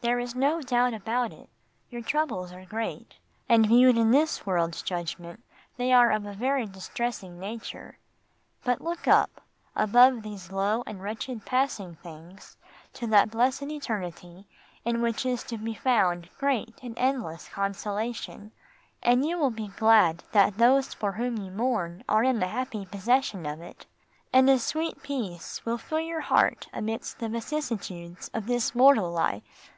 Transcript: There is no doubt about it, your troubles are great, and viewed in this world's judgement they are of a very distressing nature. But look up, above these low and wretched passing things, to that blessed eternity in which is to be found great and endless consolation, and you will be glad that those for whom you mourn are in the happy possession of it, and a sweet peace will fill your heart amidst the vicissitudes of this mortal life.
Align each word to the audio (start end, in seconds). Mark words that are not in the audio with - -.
There 0.00 0.18
is 0.20 0.34
no 0.34 0.60
doubt 0.60 0.92
about 0.92 1.32
it, 1.32 1.48
your 1.88 2.02
troubles 2.02 2.52
are 2.52 2.66
great, 2.66 3.14
and 3.48 3.64
viewed 3.66 3.96
in 3.96 4.10
this 4.10 4.44
world's 4.44 4.82
judgement 4.82 5.42
they 5.78 5.94
are 5.94 6.12
of 6.12 6.26
a 6.26 6.34
very 6.34 6.66
distressing 6.66 7.40
nature. 7.40 7.96
But 8.64 8.82
look 8.82 9.08
up, 9.08 9.40
above 9.74 10.20
these 10.22 10.52
low 10.52 10.82
and 10.86 11.02
wretched 11.02 11.46
passing 11.46 11.94
things, 11.96 12.58
to 12.92 13.06
that 13.06 13.30
blessed 13.30 13.62
eternity 13.62 14.46
in 14.84 15.00
which 15.00 15.24
is 15.24 15.42
to 15.44 15.56
be 15.56 15.72
found 15.72 16.28
great 16.36 16.78
and 16.82 16.92
endless 16.98 17.48
consolation, 17.48 18.52
and 19.02 19.24
you 19.24 19.38
will 19.38 19.48
be 19.50 19.68
glad 19.68 20.22
that 20.32 20.58
those 20.58 20.92
for 20.92 21.12
whom 21.12 21.38
you 21.38 21.50
mourn 21.50 22.04
are 22.10 22.24
in 22.24 22.40
the 22.40 22.48
happy 22.48 22.84
possession 22.84 23.46
of 23.46 23.62
it, 23.62 23.86
and 24.34 24.50
a 24.50 24.58
sweet 24.58 25.02
peace 25.02 25.64
will 25.64 25.78
fill 25.78 26.00
your 26.00 26.20
heart 26.20 26.68
amidst 26.74 27.20
the 27.20 27.28
vicissitudes 27.30 28.28
of 28.34 28.44
this 28.46 28.74
mortal 28.74 29.10
life. 29.10 29.70